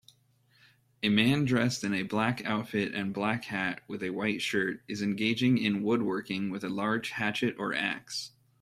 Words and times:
A 1.03 1.09
man 1.09 1.45
dressed 1.45 1.83
in 1.83 1.93
a 1.93 2.01
black 2.01 2.43
outfit 2.43 2.95
and 2.95 3.13
black 3.13 3.43
hat 3.43 3.83
with 3.87 4.01
a 4.01 4.09
white 4.09 4.41
shirt 4.41 4.81
is 4.87 5.03
engaging 5.03 5.59
in 5.59 5.83
woodworking 5.83 6.49
with 6.49 6.63
a 6.63 6.69
large 6.69 7.11
hatchet 7.11 7.55
or 7.59 7.75
axe 7.75 8.31